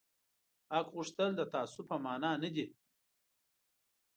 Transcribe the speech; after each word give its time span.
حق 0.73 0.85
غوښتل 0.95 1.29
د 1.35 1.41
تعصب 1.53 1.83
په 1.89 1.97
مانا 2.03 2.31
نه 2.43 2.49
دي 2.55 2.65